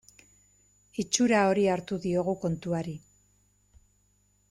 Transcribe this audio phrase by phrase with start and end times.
[1.03, 2.97] Itxura hori hartu diogu kontuari.